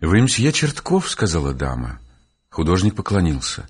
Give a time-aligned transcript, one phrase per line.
[0.00, 2.00] «Вы мсье Чертков»,— сказала дама.
[2.50, 3.68] Художник поклонился.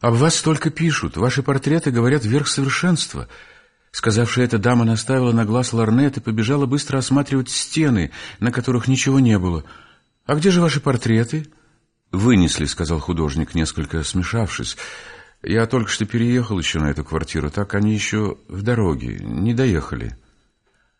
[0.00, 1.16] «Об вас столько пишут.
[1.16, 3.28] Ваши портреты говорят верх совершенства».
[3.90, 9.20] Сказавшая это, дама наставила на глаз ларнет и побежала быстро осматривать стены, на которых ничего
[9.20, 9.64] не было.
[10.26, 11.46] «А где же ваши портреты?»
[12.10, 14.76] «Вынесли»,— сказал художник, несколько смешавшись.
[15.42, 20.18] «Я только что переехал еще на эту квартиру, так они еще в дороге, не доехали».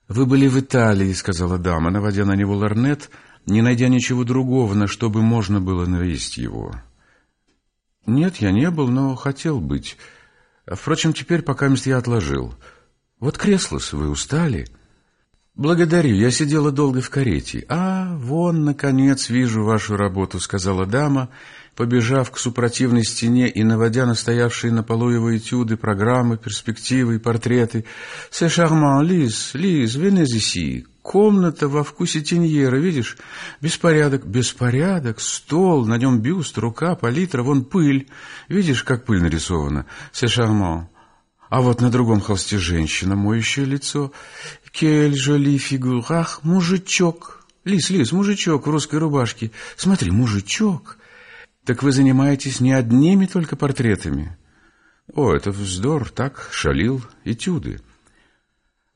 [0.09, 3.11] «Вы были в Италии»,— сказала дама, наводя на него ларнет,
[3.47, 6.75] не найдя ничего другого, на что бы можно было навести его.
[8.07, 9.97] «Нет, я не был, но хотел быть.
[10.67, 12.55] Впрочем, теперь пока мест я отложил».
[13.25, 14.67] Вот кресло вы устали?
[15.55, 17.65] Благодарю, я сидела долго в карете.
[17.71, 21.31] А, вон, наконец, вижу вашу работу, сказала дама,
[21.77, 27.19] побежав к супротивной стене и наводя на стоявшие на полу его этюды, программы, перспективы и
[27.19, 27.85] портреты.
[28.31, 33.17] «Се шарман, Лиз, Лиз, венезиси, комната во вкусе теньера, видишь?
[33.61, 38.09] Беспорядок, беспорядок, стол, на нем бюст, рука, палитра, вон пыль.
[38.49, 39.87] Видишь, как пыль нарисована?
[40.13, 40.89] Се шарман».
[41.51, 44.13] А вот на другом холсте женщина, моющая лицо.
[44.73, 46.05] Кель жоли фигур.
[46.09, 47.47] Ах, мужичок.
[47.65, 49.53] Лис, Лис, мужичок в русской рубашке.
[49.77, 50.99] Смотри, мужичок.
[51.65, 54.37] Так вы занимаетесь не одними только портретами?
[55.13, 57.81] О, это вздор, так, шалил, этюды.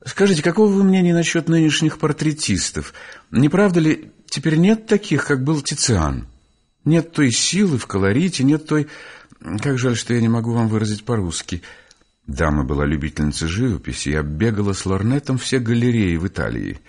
[0.05, 2.93] Скажите, какого вы мнения насчет нынешних портретистов?
[3.31, 6.27] Не правда ли, теперь нет таких, как был Тициан?
[6.85, 8.87] Нет той силы в колорите, нет той...
[9.61, 11.61] Как жаль, что я не могу вам выразить по-русски–
[12.29, 16.79] Дама была любительницей живописи и оббегала с лорнетом все галереи в Италии.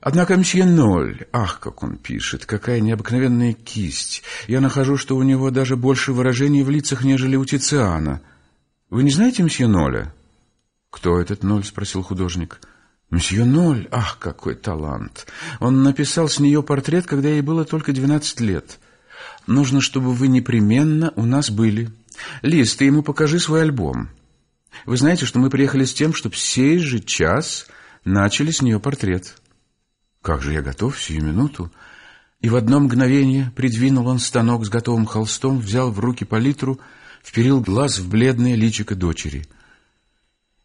[0.00, 4.22] Однако мсье Ноль, ах, как он пишет, какая необыкновенная кисть.
[4.48, 8.22] Я нахожу, что у него даже больше выражений в лицах, нежели у Тициана.
[8.88, 10.14] Вы не знаете мсье Ноля?
[10.88, 11.64] Кто этот Ноль?
[11.64, 12.60] спросил художник.
[13.10, 15.26] Мсье Ноль, ах, какой талант.
[15.58, 18.78] Он написал с нее портрет, когда ей было только двенадцать лет.
[19.46, 21.90] Нужно, чтобы вы непременно у нас были.
[22.40, 24.08] Лиз, ты ему покажи свой альбом.
[24.86, 27.66] Вы знаете, что мы приехали с тем, чтобы сей же час
[28.04, 29.34] начали с нее портрет.
[30.22, 31.72] Как же я готов сию минуту?
[32.40, 36.80] И в одно мгновение придвинул он станок с готовым холстом, взял в руки палитру,
[37.22, 39.46] вперил глаз в бледное личико дочери.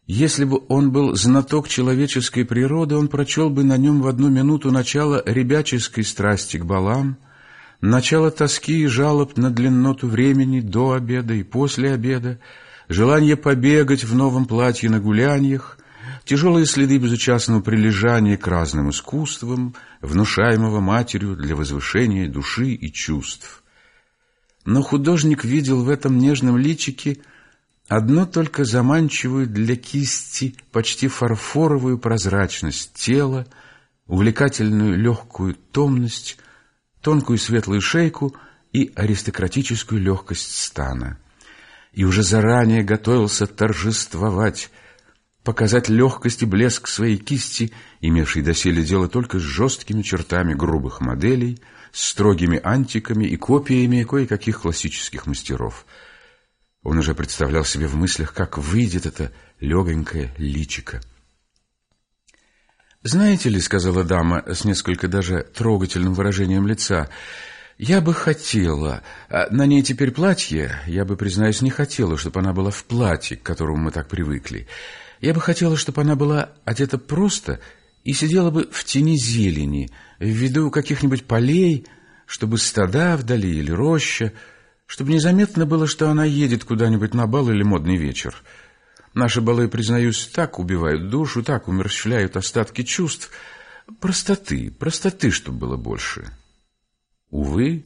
[0.06, 4.70] Если бы он был знаток человеческой природы, он прочел бы на нем в одну минуту
[4.70, 7.18] начало ребяческой страсти к балам,
[7.80, 12.38] начало тоски и жалоб на длинноту времени до обеда и после обеда,
[12.88, 15.75] желание побегать в новом платье на гуляньях,
[16.26, 23.62] тяжелые следы безучастного прилежания к разным искусствам, внушаемого матерью для возвышения души и чувств.
[24.64, 27.18] Но художник видел в этом нежном личике
[27.88, 33.46] одно только заманчивую для кисти почти фарфоровую прозрачность тела,
[34.08, 36.38] увлекательную легкую томность,
[37.00, 38.34] тонкую светлую шейку
[38.72, 41.18] и аристократическую легкость стана
[41.96, 44.70] и уже заранее готовился торжествовать,
[45.46, 51.60] показать легкость и блеск своей кисти, имевшей доселе дело только с жесткими чертами грубых моделей,
[51.92, 55.86] строгими антиками и копиями кое-каких классических мастеров.
[56.82, 61.00] Он уже представлял себе в мыслях, как выйдет это легонькое личико.
[63.04, 67.08] «Знаете ли,— сказала дама с несколько даже трогательным выражением лица,—
[67.78, 69.02] я бы хотела...
[69.28, 70.80] А, на ней теперь платье.
[70.86, 74.66] Я бы, признаюсь, не хотела, чтобы она была в платье, к которому мы так привыкли.
[75.20, 77.60] Я бы хотела, чтобы она была одета просто
[78.04, 81.86] и сидела бы в тени зелени, в виду каких-нибудь полей,
[82.26, 84.32] чтобы стада вдали или роща,
[84.86, 88.42] чтобы незаметно было, что она едет куда-нибудь на бал или модный вечер.
[89.14, 93.30] Наши балы, признаюсь, так убивают душу, так умерщвляют остатки чувств.
[94.00, 96.30] Простоты, простоты, чтобы было больше».
[97.30, 97.84] Увы,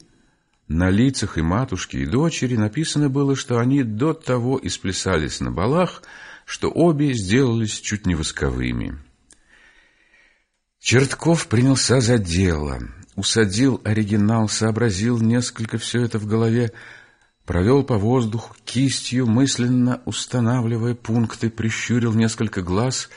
[0.67, 6.03] на лицах и матушки, и дочери написано было, что они до того исплясались на балах,
[6.45, 8.97] что обе сделались чуть не восковыми.
[10.79, 12.79] Чертков принялся за дело,
[13.15, 16.71] усадил оригинал, сообразил несколько все это в голове,
[17.45, 23.09] провел по воздуху кистью, мысленно устанавливая пункты, прищурил несколько глаз,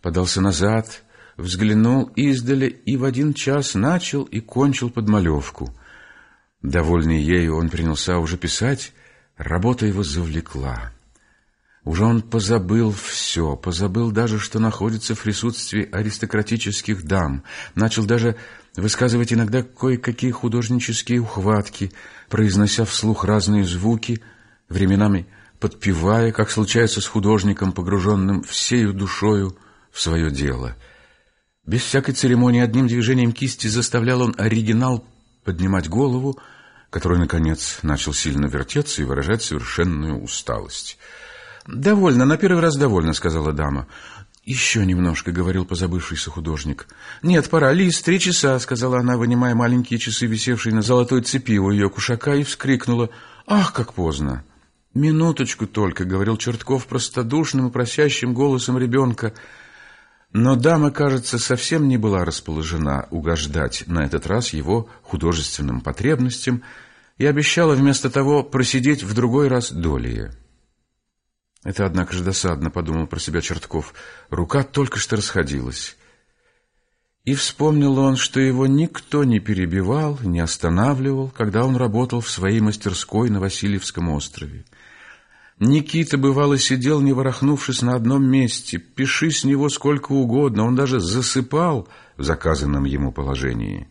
[0.00, 1.02] подался назад—
[1.36, 5.74] взглянул издали и в один час начал и кончил подмалевку.
[6.62, 8.92] Довольный ею, он принялся уже писать,
[9.36, 10.92] работа его завлекла.
[11.84, 17.42] Уже он позабыл все, позабыл даже, что находится в присутствии аристократических дам,
[17.74, 18.36] начал даже
[18.76, 21.92] высказывать иногда кое-какие художнические ухватки,
[22.28, 24.22] произнося вслух разные звуки,
[24.68, 25.26] временами
[25.58, 29.56] подпевая, как случается с художником, погруженным всею душою
[29.90, 30.76] в свое дело—
[31.64, 35.06] без всякой церемонии одним движением кисти заставлял он оригинал
[35.44, 36.36] поднимать голову,
[36.90, 40.98] который, наконец, начал сильно вертеться и выражать совершенную усталость.
[41.66, 43.86] «Довольно, на первый раз довольно»,— сказала дама.
[44.44, 46.88] «Еще немножко»,— говорил позабывшийся художник.
[47.22, 47.72] «Нет, пора.
[47.72, 52.34] Лиз, три часа»,— сказала она, вынимая маленькие часы, висевшие на золотой цепи у ее кушака,
[52.34, 53.10] и вскрикнула.
[53.46, 54.44] «Ах, как поздно!»
[54.94, 59.32] «Минуточку только»,— говорил Чертков простодушным и просящим голосом ребенка.
[60.32, 66.62] Но дама, кажется, совсем не была расположена угождать на этот раз его художественным потребностям
[67.18, 70.32] и обещала вместо того просидеть в другой раз долее.
[71.64, 73.94] Это, однако же, досадно, подумал про себя Чертков.
[74.30, 75.96] Рука только что расходилась.
[77.24, 82.60] И вспомнил он, что его никто не перебивал, не останавливал, когда он работал в своей
[82.60, 84.64] мастерской на Васильевском острове.
[85.60, 88.78] Никита, бывало, сидел, не ворохнувшись на одном месте.
[88.78, 91.86] Пиши с него сколько угодно, он даже засыпал
[92.16, 93.88] в заказанном ему положении.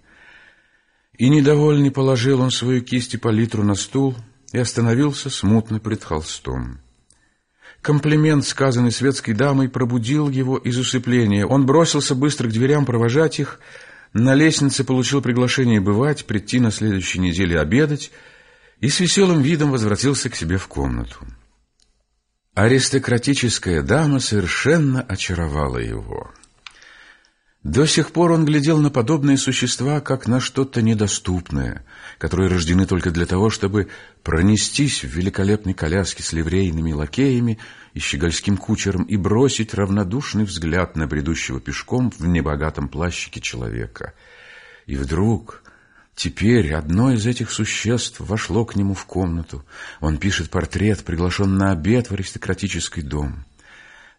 [1.18, 4.18] И недовольный положил он свою кисть и палитру на стул
[4.52, 6.82] и остановился смутно пред холстом.
[7.82, 11.46] Комплимент, сказанный светской дамой, пробудил его из усыпления.
[11.46, 13.60] Он бросился быстро к дверям провожать их,
[14.14, 18.12] на лестнице получил приглашение бывать, прийти на следующей неделе обедать
[18.80, 21.18] и с веселым видом возвратился к себе в комнату.
[22.54, 26.32] Аристократическая дама совершенно очаровала его.
[27.64, 31.86] До сих пор он глядел на подобные существа, как на что-то недоступное,
[32.18, 33.90] которые рождены только для того, чтобы
[34.24, 37.60] пронестись в великолепной коляске с ливрейными лакеями
[37.94, 44.14] и щегольским кучером и бросить равнодушный взгляд на бредущего пешком в небогатом плащике человека.
[44.88, 45.64] И вдруг...
[46.14, 49.66] Теперь одно из этих существ вошло к нему в комнату.
[50.02, 53.46] Он пишет портрет, приглашен на обед в аристократический дом.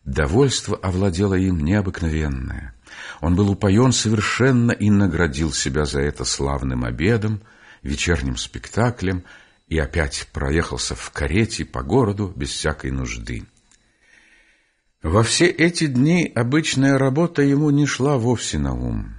[0.04, 2.74] Довольство овладело им необыкновенное.
[3.20, 7.40] Он был упоен совершенно и наградил себя за это славным обедом,
[7.82, 9.24] вечерним спектаклем
[9.68, 13.44] и опять проехался в карете по городу без всякой нужды.
[15.02, 19.14] Во все эти дни обычная работа ему не шла вовсе на ум.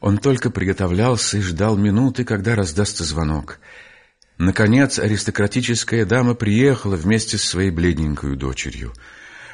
[0.00, 3.58] Он только приготовлялся и ждал минуты, когда раздастся звонок.
[4.38, 8.92] Наконец аристократическая дама приехала вместе с своей бледненькой дочерью.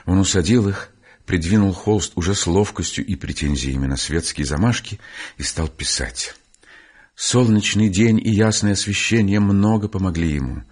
[0.04, 0.90] Он усадил их,
[1.26, 4.98] придвинул холст уже с ловкостью и претензиями на светские замашки
[5.36, 6.34] и стал писать.
[7.14, 10.62] Солнечный день и ясное освещение много помогли ему.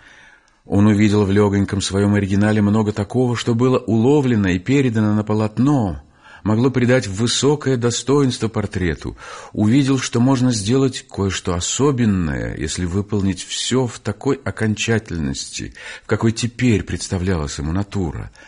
[0.65, 6.03] Он увидел в легоньком своем оригинале много такого, что было уловлено и передано на полотно,
[6.45, 9.17] могло придать высокое достоинство портрету,
[9.53, 15.75] увидел, что можно сделать кое-что особенное, если выполнить все в такой окончательности,
[16.05, 18.31] в какой теперь представлялась ему натура—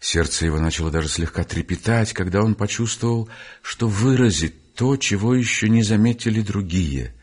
[0.00, 3.28] Сердце его начало даже слегка трепетать, когда он почувствовал,
[3.60, 7.14] что выразит то, чего еще не заметили другие.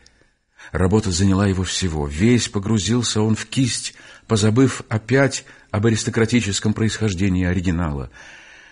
[0.70, 2.06] Работа заняла его всего.
[2.06, 3.94] Весь погрузился он в кисть,
[4.28, 8.10] позабыв опять об аристократическом происхождении оригинала.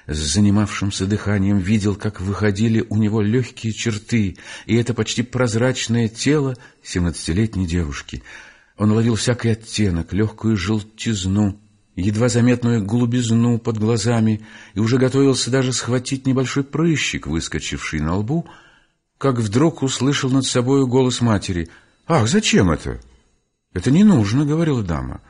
[0.07, 4.37] С занимавшимся дыханием видел, как выходили у него легкие черты,
[4.67, 8.23] и это почти прозрачное тело семнадцатилетней девушки.
[8.77, 11.59] Он ловил всякий оттенок, легкую желтизну,
[11.97, 18.47] едва заметную голубизну под глазами и уже готовился даже схватить небольшой прыщик, выскочивший на лбу,
[19.19, 21.71] как вдруг услышал над собой голос матери.
[22.07, 23.01] «Ах, зачем это?»
[23.73, 25.21] «Это не нужно»,— говорила дама.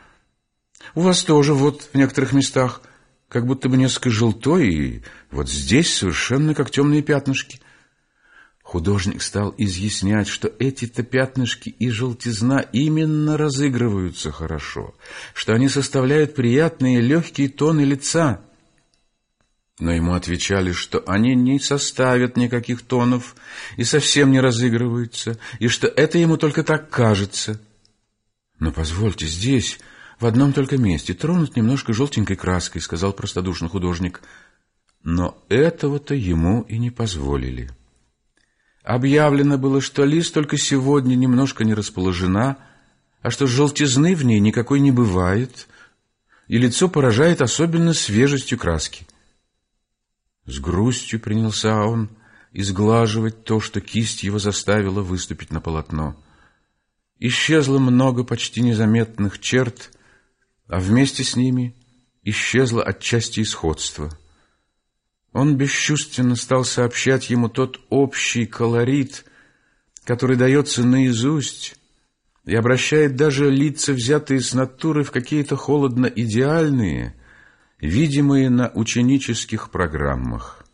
[0.95, 2.83] «У вас тоже вот в некоторых местах
[3.29, 7.61] как будто бы несколько желтой, и вот здесь совершенно как темные пятнышки».
[8.67, 14.93] Художник стал изъяснять, что эти-то пятнышки и желтизна именно разыгрываются хорошо,
[15.35, 18.41] что они составляют приятные легкие тоны лица.
[19.79, 23.37] Но ему отвечали, что они не составят никаких тонов
[23.77, 27.61] и совсем не разыгрываются, и что это ему только так кажется.
[28.59, 29.79] «Но позвольте, здесь,
[30.19, 34.23] в одном только месте, тронут немножко желтенькой краской»,— сказал простодушный художник.
[35.05, 37.71] Но этого-то ему и не позволили.
[38.87, 42.57] Объявлено было, что Лиз только сегодня немножко не расположена,
[43.21, 45.67] а что желтизны в ней никакой не бывает,
[46.47, 49.05] и лицо поражает особенно свежестью краски.
[50.45, 52.11] С грустью принялся он
[52.53, 56.17] изглаживать то, что кисть его заставила выступить на полотно.
[57.19, 59.91] Исчезло много почти незаметных черт,
[60.69, 61.75] а вместе с ними
[62.23, 64.17] исчезло отчасти исходство—
[65.37, 69.27] он бесчувственно стал сообщать ему тот общий колорит,
[70.05, 71.77] который дается наизусть
[72.47, 77.15] и обращает даже лица, взятые с натуры, в какие-то холодно-идеальные,
[77.79, 80.65] видимые на ученических программах.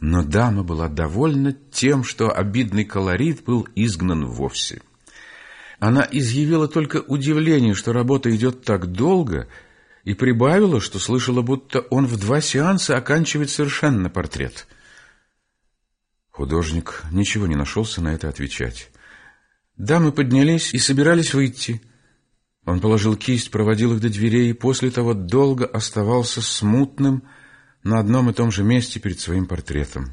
[0.00, 4.82] Но дама была довольна тем, что обидный колорит был изгнан вовсе.
[5.78, 9.46] Она изъявила только удивление, что работа идет так долго,
[10.08, 14.66] и прибавила, что слышала, будто он в два сеанса оканчивает совершенно портрет.
[16.30, 18.88] Художник ничего не нашелся на это отвечать.
[19.76, 21.82] Дамы поднялись и собирались выйти.
[22.64, 27.24] Он положил кисть, проводил их до дверей и после того долго оставался смутным
[27.82, 30.12] на одном и том же месте перед своим портретом.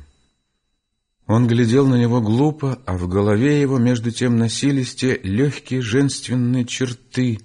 [1.26, 6.66] Он глядел на него глупо, а в голове его между тем носились те легкие женственные
[6.66, 7.40] черты,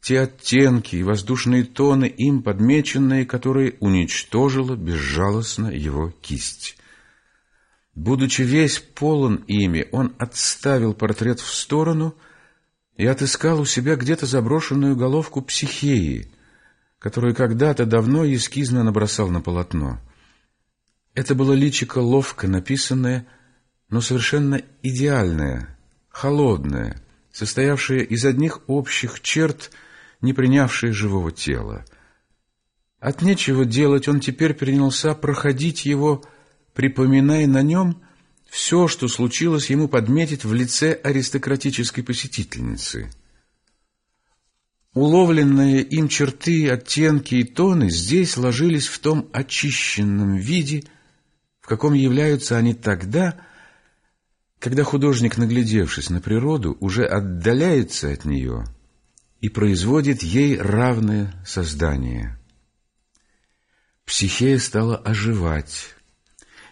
[0.00, 6.76] те оттенки и воздушные тоны, им подмеченные, которые уничтожила безжалостно его кисть.
[7.94, 12.14] Будучи весь полон ими, он отставил портрет в сторону
[12.96, 16.30] и отыскал у себя где-то заброшенную головку психеи,
[16.98, 20.00] которую когда-то давно эскизно набросал на полотно.
[21.14, 23.26] Это было личико ловко написанное,
[23.88, 25.78] но совершенно идеальное,
[26.10, 29.70] холодное, состоявшее из одних общих черт,
[30.26, 31.86] не принявшее живого тела.
[33.00, 36.24] От нечего делать он теперь принялся проходить его,
[36.74, 38.02] припоминая на нем
[38.50, 43.10] все, что случилось ему подметить в лице аристократической посетительницы.
[44.92, 50.84] Уловленные им черты, оттенки и тоны здесь ложились в том очищенном виде,
[51.60, 53.38] в каком являются они тогда,
[54.58, 58.64] когда художник, наглядевшись на природу, уже отдаляется от нее
[59.40, 62.38] и производит ей равное создание.
[64.04, 65.94] Психея стала оживать,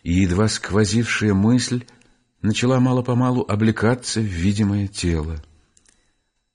[0.03, 1.85] и едва сквозившая мысль
[2.43, 5.43] начала мало-помалу облекаться в видимое тело.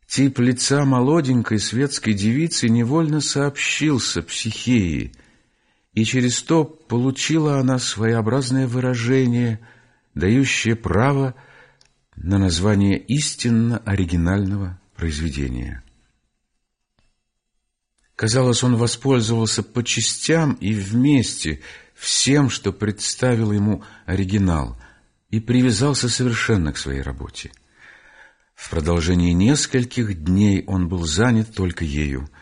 [0.07, 5.13] Тип лица молоденькой светской девицы невольно сообщился психеи—
[5.93, 9.59] и через то получила она своеобразное выражение,
[10.13, 11.35] дающее право
[12.15, 15.83] на название истинно оригинального произведения.
[18.19, 21.61] Казалось, он воспользовался по частям и вместе
[21.95, 24.77] всем, что представил ему оригинал,
[25.29, 27.49] и привязался совершенно к своей работе.
[28.55, 32.29] В продолжении нескольких дней он был занят только ею–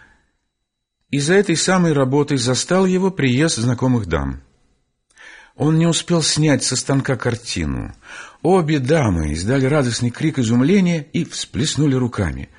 [1.09, 4.41] и за этой самой работой застал его приезд знакомых дам.
[5.55, 7.95] Он не успел снять со станка картину.
[8.41, 12.49] Обе дамы издали радостный крик изумления и всплеснули руками.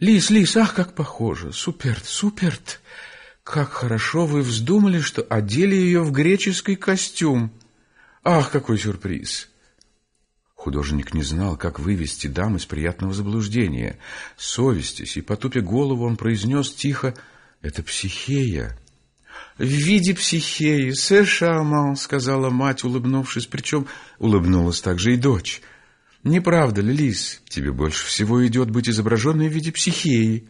[0.00, 1.52] «Лис, Лис, ах, как похоже!
[1.52, 2.80] Суперт, суперт!
[3.44, 7.52] Как хорошо вы вздумали, что одели ее в греческий костюм!
[8.24, 9.50] Ах, какой сюрприз!»
[10.54, 13.98] Художник не знал, как вывести дам из приятного заблуждения.
[14.38, 17.14] Совестись и потупя голову он произнес тихо
[17.60, 18.78] это психея.
[19.58, 23.86] В виде психеи, сэшаман, сказала мать, улыбнувшись, причем
[24.18, 25.60] улыбнулась также и дочь.
[26.22, 30.48] Не правда ли, Лис, тебе больше всего идет быть изображенной в виде психеи?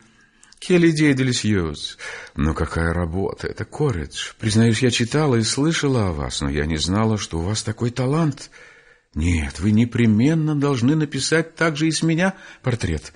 [0.58, 1.96] Келли делисьёз.
[2.36, 4.32] Но какая работа, это Коридж.
[4.38, 7.90] Признаюсь, я читала и слышала о вас, но я не знала, что у вас такой
[7.90, 8.50] талант.
[9.14, 13.12] Нет, вы непременно должны написать также и с меня портрет.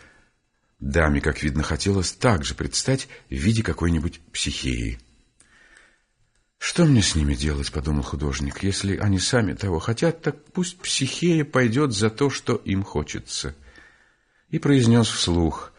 [0.80, 4.98] Даме, как видно, хотелось также предстать в виде какой-нибудь психеи.
[6.66, 8.62] «Что мне с ними делать?»— подумал художник.
[8.62, 13.54] «Если они сами того хотят, так пусть психея пойдет за то, что им хочется».
[14.48, 15.74] И произнес вслух.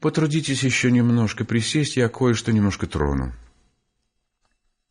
[0.00, 3.32] «Потрудитесь еще немножко присесть, я кое-что немножко трону».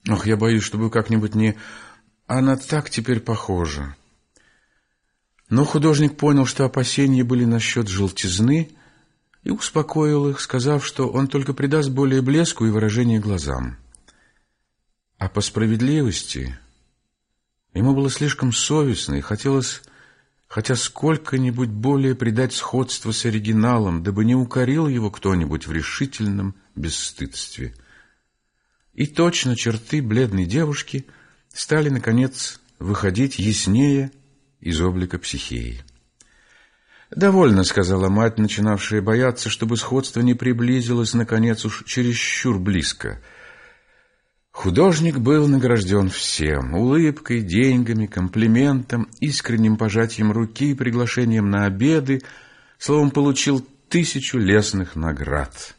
[0.08, 1.58] «Ох, я боюсь, чтобы как-нибудь не...
[2.26, 3.98] Она так теперь похожа».
[5.50, 8.72] Но художник понял, что опасения были насчет желтизны,
[9.44, 13.76] и успокоил их, сказав, что он только придаст более блеску и выражение глазам.
[15.20, 16.58] А по справедливости
[17.76, 19.84] ему было слишком совестно и хотелось
[20.48, 27.76] хотя сколько-нибудь более придать сходство с оригиналом, дабы не укорил его кто-нибудь в решительном бесстыдстве.
[28.96, 31.06] И точно черты бледной девушки
[31.54, 34.12] стали, наконец, выходить яснее
[34.60, 35.84] из облика психеи.
[37.12, 43.22] «Довольно»,— сказала мать, начинавшая бояться, чтобы сходство не приблизилось, наконец, уж чересчур близко.
[44.60, 52.24] Художник был награжден всем— улыбкой, деньгами, комплиментом, искренним пожатием руки, приглашением на обеды,
[52.78, 55.78] словом, получил тысячу лесных наград.